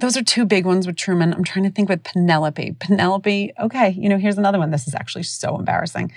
those 0.00 0.16
are 0.16 0.22
two 0.22 0.44
big 0.44 0.66
ones 0.66 0.86
with 0.86 0.96
Truman. 0.96 1.32
I'm 1.32 1.44
trying 1.44 1.64
to 1.64 1.70
think 1.70 1.88
with 1.88 2.02
Penelope. 2.02 2.76
Penelope, 2.80 3.52
okay, 3.60 3.90
you 3.90 4.08
know, 4.08 4.18
here's 4.18 4.38
another 4.38 4.58
one. 4.58 4.70
This 4.70 4.88
is 4.88 4.94
actually 4.94 5.24
so 5.24 5.58
embarrassing. 5.58 6.12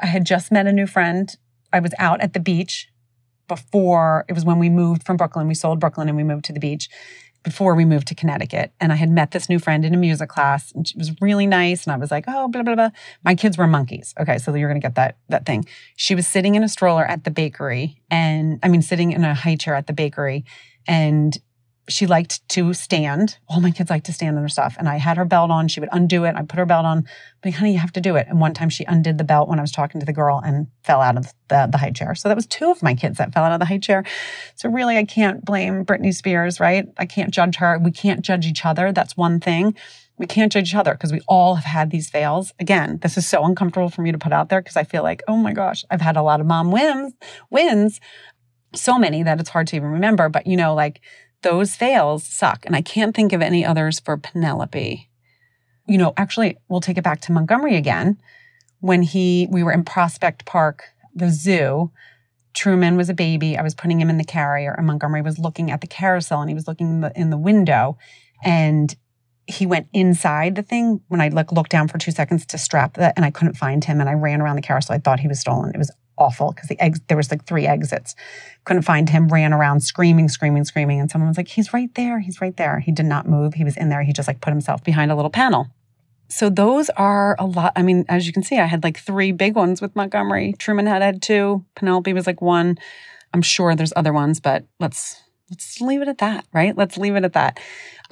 I 0.00 0.06
had 0.06 0.24
just 0.24 0.50
met 0.50 0.66
a 0.66 0.72
new 0.72 0.86
friend. 0.86 1.34
I 1.72 1.80
was 1.80 1.92
out 1.98 2.20
at 2.20 2.32
the 2.32 2.40
beach 2.40 2.88
before 3.46 4.24
it 4.28 4.32
was 4.32 4.44
when 4.44 4.58
we 4.58 4.68
moved 4.68 5.04
from 5.04 5.16
Brooklyn. 5.16 5.48
We 5.48 5.54
sold 5.54 5.80
Brooklyn 5.80 6.08
and 6.08 6.16
we 6.16 6.24
moved 6.24 6.44
to 6.46 6.52
the 6.52 6.60
beach 6.60 6.88
before 7.42 7.74
we 7.74 7.84
moved 7.84 8.06
to 8.08 8.14
Connecticut. 8.14 8.72
And 8.80 8.92
I 8.92 8.96
had 8.96 9.10
met 9.10 9.30
this 9.30 9.48
new 9.48 9.58
friend 9.58 9.84
in 9.84 9.94
a 9.94 9.96
music 9.96 10.28
class 10.28 10.72
and 10.72 10.86
she 10.86 10.96
was 10.96 11.12
really 11.20 11.46
nice. 11.46 11.84
And 11.84 11.92
I 11.92 11.96
was 11.96 12.10
like, 12.10 12.24
oh, 12.28 12.48
blah, 12.48 12.62
blah, 12.62 12.74
blah. 12.74 12.90
My 13.24 13.34
kids 13.34 13.56
were 13.56 13.66
monkeys. 13.66 14.14
Okay. 14.20 14.38
So 14.38 14.54
you're 14.54 14.68
going 14.68 14.80
to 14.80 14.84
get 14.84 14.94
that, 14.96 15.16
that 15.28 15.46
thing. 15.46 15.64
She 15.96 16.14
was 16.14 16.26
sitting 16.26 16.54
in 16.54 16.62
a 16.62 16.68
stroller 16.68 17.04
at 17.04 17.24
the 17.24 17.30
bakery 17.30 18.00
and 18.10 18.58
I 18.62 18.68
mean, 18.68 18.82
sitting 18.82 19.12
in 19.12 19.24
a 19.24 19.34
high 19.34 19.56
chair 19.56 19.74
at 19.74 19.86
the 19.86 19.92
bakery 19.92 20.44
and 20.86 21.36
she 21.90 22.06
liked 22.06 22.48
to 22.50 22.72
stand. 22.72 23.38
All 23.48 23.60
my 23.60 23.70
kids 23.70 23.90
like 23.90 24.04
to 24.04 24.12
stand 24.12 24.36
on 24.36 24.42
their 24.42 24.48
stuff. 24.48 24.76
And 24.78 24.88
I 24.88 24.96
had 24.96 25.16
her 25.16 25.24
belt 25.24 25.50
on. 25.50 25.68
She 25.68 25.80
would 25.80 25.88
undo 25.92 26.24
it. 26.24 26.36
I 26.36 26.42
put 26.42 26.58
her 26.58 26.66
belt 26.66 26.86
on. 26.86 27.06
But 27.42 27.54
honey, 27.54 27.72
you 27.72 27.78
have 27.78 27.92
to 27.92 28.00
do 28.00 28.16
it. 28.16 28.26
And 28.28 28.40
one 28.40 28.54
time 28.54 28.70
she 28.70 28.84
undid 28.84 29.18
the 29.18 29.24
belt 29.24 29.48
when 29.48 29.58
I 29.58 29.62
was 29.62 29.72
talking 29.72 29.98
to 30.00 30.06
the 30.06 30.12
girl 30.12 30.40
and 30.44 30.68
fell 30.84 31.00
out 31.00 31.16
of 31.16 31.32
the, 31.48 31.68
the 31.70 31.78
high 31.78 31.90
chair. 31.90 32.14
So 32.14 32.28
that 32.28 32.36
was 32.36 32.46
two 32.46 32.70
of 32.70 32.82
my 32.82 32.94
kids 32.94 33.18
that 33.18 33.34
fell 33.34 33.44
out 33.44 33.52
of 33.52 33.58
the 33.58 33.66
high 33.66 33.78
chair. 33.78 34.04
So 34.54 34.68
really, 34.68 34.96
I 34.96 35.04
can't 35.04 35.44
blame 35.44 35.84
Britney 35.84 36.14
Spears, 36.14 36.60
right? 36.60 36.86
I 36.96 37.06
can't 37.06 37.34
judge 37.34 37.56
her. 37.56 37.78
We 37.78 37.90
can't 37.90 38.22
judge 38.22 38.46
each 38.46 38.64
other. 38.64 38.92
That's 38.92 39.16
one 39.16 39.40
thing. 39.40 39.74
We 40.16 40.26
can't 40.26 40.52
judge 40.52 40.68
each 40.68 40.74
other 40.74 40.92
because 40.92 41.12
we 41.12 41.22
all 41.26 41.56
have 41.56 41.64
had 41.64 41.90
these 41.90 42.10
fails. 42.10 42.52
Again, 42.60 42.98
this 43.02 43.16
is 43.16 43.26
so 43.26 43.44
uncomfortable 43.44 43.88
for 43.88 44.02
me 44.02 44.12
to 44.12 44.18
put 44.18 44.32
out 44.32 44.48
there 44.48 44.60
because 44.60 44.76
I 44.76 44.84
feel 44.84 45.02
like, 45.02 45.22
oh 45.26 45.36
my 45.36 45.54
gosh, 45.54 45.84
I've 45.90 46.02
had 46.02 46.16
a 46.16 46.22
lot 46.22 46.40
of 46.40 46.46
mom 46.46 46.70
wins, 46.70 47.14
wins, 47.48 48.00
so 48.74 48.98
many 48.98 49.22
that 49.22 49.40
it's 49.40 49.48
hard 49.48 49.66
to 49.68 49.76
even 49.76 49.88
remember. 49.88 50.28
But 50.28 50.46
you 50.46 50.56
know, 50.56 50.74
like 50.74 51.00
those 51.42 51.74
fails 51.74 52.24
suck. 52.24 52.64
And 52.66 52.76
I 52.76 52.82
can't 52.82 53.14
think 53.14 53.32
of 53.32 53.42
any 53.42 53.64
others 53.64 54.00
for 54.00 54.16
Penelope. 54.16 55.08
You 55.86 55.98
know, 55.98 56.12
actually, 56.16 56.58
we'll 56.68 56.80
take 56.80 56.98
it 56.98 57.04
back 57.04 57.20
to 57.22 57.32
Montgomery 57.32 57.76
again. 57.76 58.18
When 58.80 59.02
he, 59.02 59.48
we 59.50 59.62
were 59.62 59.72
in 59.72 59.84
Prospect 59.84 60.44
Park, 60.46 60.84
the 61.14 61.30
zoo, 61.30 61.90
Truman 62.54 62.96
was 62.96 63.08
a 63.08 63.14
baby. 63.14 63.56
I 63.56 63.62
was 63.62 63.74
putting 63.74 64.00
him 64.00 64.10
in 64.10 64.18
the 64.18 64.24
carrier, 64.24 64.72
and 64.72 64.86
Montgomery 64.86 65.22
was 65.22 65.38
looking 65.38 65.70
at 65.70 65.80
the 65.80 65.86
carousel 65.86 66.40
and 66.40 66.50
he 66.50 66.54
was 66.54 66.66
looking 66.66 66.88
in 66.88 67.00
the, 67.00 67.12
in 67.14 67.30
the 67.30 67.38
window. 67.38 67.96
And 68.42 68.94
he 69.46 69.66
went 69.66 69.88
inside 69.92 70.54
the 70.54 70.62
thing 70.62 71.00
when 71.08 71.20
I 71.20 71.28
like 71.28 71.52
looked 71.52 71.70
down 71.70 71.88
for 71.88 71.98
two 71.98 72.10
seconds 72.10 72.46
to 72.46 72.58
strap 72.58 72.94
that, 72.94 73.14
and 73.16 73.24
I 73.24 73.30
couldn't 73.30 73.54
find 73.54 73.84
him. 73.84 74.00
And 74.00 74.08
I 74.08 74.14
ran 74.14 74.40
around 74.40 74.56
the 74.56 74.62
carousel. 74.62 74.94
I 74.94 74.98
thought 74.98 75.20
he 75.20 75.28
was 75.28 75.40
stolen. 75.40 75.72
It 75.74 75.78
was 75.78 75.92
awful 76.20 76.52
because 76.52 76.68
the 76.68 76.80
eggs 76.80 77.00
there 77.08 77.16
was 77.16 77.30
like 77.30 77.46
three 77.46 77.66
exits. 77.66 78.14
Couldn't 78.64 78.82
find 78.82 79.08
him, 79.08 79.28
ran 79.28 79.52
around 79.52 79.80
screaming, 79.80 80.28
screaming, 80.28 80.64
screaming. 80.64 81.00
And 81.00 81.10
someone 81.10 81.28
was 81.28 81.36
like, 81.36 81.48
He's 81.48 81.72
right 81.72 81.92
there, 81.94 82.20
he's 82.20 82.40
right 82.40 82.56
there. 82.56 82.78
He 82.78 82.92
did 82.92 83.06
not 83.06 83.26
move. 83.26 83.54
He 83.54 83.64
was 83.64 83.76
in 83.76 83.88
there. 83.88 84.02
He 84.02 84.12
just 84.12 84.28
like 84.28 84.40
put 84.40 84.50
himself 84.50 84.84
behind 84.84 85.10
a 85.10 85.16
little 85.16 85.30
panel. 85.30 85.68
So 86.28 86.48
those 86.48 86.90
are 86.90 87.34
a 87.40 87.46
lot. 87.46 87.72
I 87.74 87.82
mean, 87.82 88.04
as 88.08 88.26
you 88.26 88.32
can 88.32 88.44
see, 88.44 88.58
I 88.58 88.66
had 88.66 88.84
like 88.84 88.98
three 88.98 89.32
big 89.32 89.56
ones 89.56 89.82
with 89.82 89.96
Montgomery. 89.96 90.54
Truman 90.58 90.86
had 90.86 91.02
had 91.02 91.20
two. 91.20 91.64
Penelope 91.74 92.12
was 92.12 92.26
like 92.26 92.40
one. 92.40 92.78
I'm 93.34 93.42
sure 93.42 93.74
there's 93.74 93.92
other 93.96 94.12
ones, 94.12 94.38
but 94.38 94.64
let's 94.78 95.20
let's 95.50 95.80
leave 95.80 96.00
it 96.00 96.08
at 96.08 96.18
that, 96.18 96.46
right? 96.52 96.76
Let's 96.76 96.96
leave 96.96 97.16
it 97.16 97.24
at 97.24 97.32
that. 97.32 97.58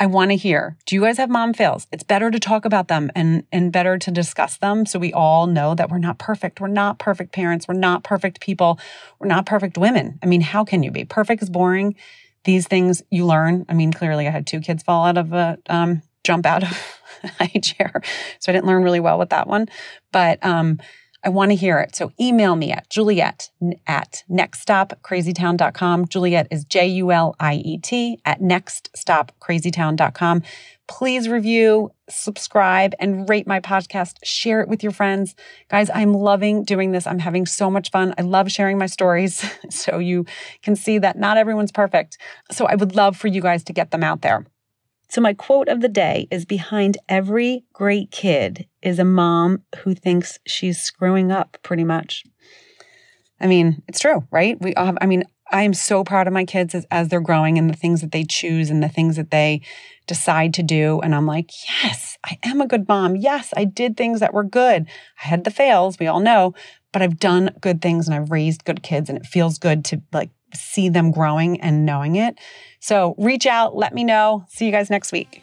I 0.00 0.06
want 0.06 0.30
to 0.30 0.36
hear, 0.36 0.76
do 0.86 0.94
you 0.94 1.02
guys 1.02 1.16
have 1.18 1.30
mom 1.30 1.54
fails? 1.54 1.86
It's 1.90 2.04
better 2.04 2.30
to 2.30 2.38
talk 2.38 2.64
about 2.64 2.88
them 2.88 3.10
and, 3.16 3.44
and 3.50 3.72
better 3.72 3.98
to 3.98 4.10
discuss 4.10 4.56
them 4.56 4.86
so 4.86 4.98
we 4.98 5.12
all 5.12 5.46
know 5.46 5.74
that 5.74 5.90
we're 5.90 5.98
not 5.98 6.18
perfect. 6.18 6.60
We're 6.60 6.68
not 6.68 6.98
perfect 6.98 7.32
parents. 7.32 7.66
We're 7.66 7.74
not 7.74 8.04
perfect 8.04 8.40
people. 8.40 8.78
We're 9.18 9.28
not 9.28 9.46
perfect 9.46 9.76
women. 9.76 10.18
I 10.22 10.26
mean, 10.26 10.40
how 10.40 10.64
can 10.64 10.82
you 10.82 10.90
be? 10.90 11.04
Perfect 11.04 11.42
is 11.42 11.50
boring. 11.50 11.96
These 12.44 12.68
things 12.68 13.02
you 13.10 13.26
learn. 13.26 13.66
I 13.68 13.74
mean, 13.74 13.92
clearly 13.92 14.28
I 14.28 14.30
had 14.30 14.46
two 14.46 14.60
kids 14.60 14.82
fall 14.82 15.04
out 15.06 15.18
of 15.18 15.32
a, 15.32 15.58
um, 15.68 16.02
jump 16.22 16.46
out 16.46 16.62
of 16.62 17.00
a 17.24 17.28
high 17.28 17.60
chair. 17.60 18.00
So 18.38 18.52
I 18.52 18.54
didn't 18.54 18.66
learn 18.66 18.84
really 18.84 19.00
well 19.00 19.18
with 19.18 19.30
that 19.30 19.48
one. 19.48 19.66
But, 20.12 20.44
um, 20.44 20.78
I 21.24 21.30
want 21.30 21.50
to 21.50 21.56
hear 21.56 21.78
it. 21.78 21.96
So 21.96 22.12
email 22.20 22.54
me 22.56 22.72
at 22.72 22.90
juliet 22.90 23.50
at 23.86 24.24
nextstopcrazytown.com. 24.30 26.08
Juliet 26.08 26.48
is 26.50 26.64
J 26.64 26.88
U 26.88 27.12
L 27.12 27.36
I 27.40 27.54
E 27.56 27.78
T 27.78 28.20
at 28.24 28.40
nextstopcrazytown.com. 28.40 30.42
Please 30.86 31.28
review, 31.28 31.90
subscribe, 32.08 32.94
and 32.98 33.28
rate 33.28 33.46
my 33.46 33.60
podcast. 33.60 34.14
Share 34.24 34.62
it 34.62 34.68
with 34.68 34.82
your 34.82 34.92
friends. 34.92 35.34
Guys, 35.68 35.90
I'm 35.92 36.14
loving 36.14 36.64
doing 36.64 36.92
this. 36.92 37.06
I'm 37.06 37.18
having 37.18 37.44
so 37.44 37.70
much 37.70 37.90
fun. 37.90 38.14
I 38.16 38.22
love 38.22 38.50
sharing 38.50 38.78
my 38.78 38.86
stories 38.86 39.44
so 39.70 39.98
you 39.98 40.24
can 40.62 40.74
see 40.76 40.98
that 40.98 41.18
not 41.18 41.36
everyone's 41.36 41.72
perfect. 41.72 42.16
So 42.50 42.64
I 42.66 42.74
would 42.74 42.96
love 42.96 43.18
for 43.18 43.28
you 43.28 43.42
guys 43.42 43.62
to 43.64 43.74
get 43.74 43.90
them 43.90 44.02
out 44.02 44.22
there. 44.22 44.46
So, 45.10 45.20
my 45.20 45.32
quote 45.32 45.68
of 45.68 45.80
the 45.80 45.88
day 45.88 46.28
is 46.30 46.44
Behind 46.44 46.98
every 47.08 47.64
great 47.72 48.10
kid 48.10 48.66
is 48.82 48.98
a 48.98 49.04
mom 49.04 49.62
who 49.78 49.94
thinks 49.94 50.38
she's 50.46 50.80
screwing 50.80 51.32
up 51.32 51.56
pretty 51.62 51.84
much. 51.84 52.24
I 53.40 53.46
mean, 53.46 53.82
it's 53.88 54.00
true, 54.00 54.26
right? 54.30 54.60
We 54.60 54.74
all 54.74 54.86
have, 54.86 54.98
I 55.00 55.06
mean, 55.06 55.24
I 55.50 55.62
am 55.62 55.72
so 55.72 56.04
proud 56.04 56.26
of 56.26 56.32
my 56.32 56.44
kids 56.44 56.74
as, 56.74 56.86
as 56.90 57.08
they're 57.08 57.20
growing 57.20 57.56
and 57.56 57.70
the 57.70 57.76
things 57.76 58.00
that 58.00 58.12
they 58.12 58.24
choose 58.24 58.68
and 58.68 58.82
the 58.82 58.88
things 58.88 59.16
that 59.16 59.30
they 59.30 59.62
decide 60.06 60.52
to 60.54 60.62
do. 60.62 61.00
And 61.00 61.14
I'm 61.14 61.26
like, 61.26 61.50
yes, 61.82 62.18
I 62.24 62.38
am 62.42 62.60
a 62.60 62.66
good 62.66 62.86
mom. 62.88 63.16
Yes, 63.16 63.54
I 63.56 63.64
did 63.64 63.96
things 63.96 64.20
that 64.20 64.34
were 64.34 64.44
good. 64.44 64.86
I 65.22 65.26
had 65.26 65.44
the 65.44 65.50
fails, 65.50 65.98
we 65.98 66.06
all 66.06 66.20
know, 66.20 66.54
but 66.92 67.00
I've 67.00 67.18
done 67.18 67.54
good 67.60 67.80
things 67.80 68.08
and 68.08 68.14
I've 68.14 68.30
raised 68.30 68.64
good 68.64 68.82
kids 68.82 69.08
and 69.08 69.18
it 69.18 69.26
feels 69.26 69.58
good 69.58 69.84
to 69.86 70.02
like 70.12 70.30
see 70.54 70.88
them 70.88 71.10
growing 71.10 71.60
and 71.60 71.84
knowing 71.84 72.16
it. 72.16 72.38
So 72.80 73.14
reach 73.18 73.46
out, 73.46 73.76
let 73.76 73.94
me 73.94 74.04
know. 74.04 74.44
See 74.48 74.64
you 74.66 74.72
guys 74.72 74.90
next 74.90 75.12
week. 75.12 75.42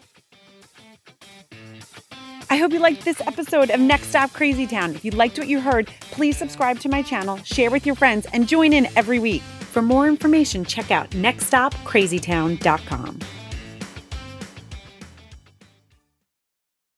I 2.48 2.56
hope 2.56 2.72
you 2.72 2.78
liked 2.78 3.04
this 3.04 3.20
episode 3.22 3.70
of 3.70 3.80
Next 3.80 4.06
Stop 4.08 4.32
Crazy 4.32 4.68
Town. 4.68 4.94
If 4.94 5.04
you 5.04 5.10
liked 5.10 5.36
what 5.36 5.48
you 5.48 5.60
heard, 5.60 5.88
please 6.12 6.36
subscribe 6.36 6.78
to 6.80 6.88
my 6.88 7.02
channel, 7.02 7.38
share 7.38 7.72
with 7.72 7.84
your 7.84 7.96
friends, 7.96 8.28
and 8.32 8.46
join 8.46 8.72
in 8.72 8.86
every 8.96 9.18
week. 9.18 9.42
For 9.42 9.82
more 9.82 10.06
information, 10.06 10.64
check 10.64 10.92
out 10.92 11.10
nextstopcrazytown.com. 11.10 13.18